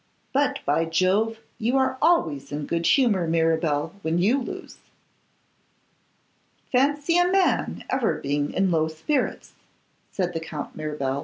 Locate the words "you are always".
1.59-2.51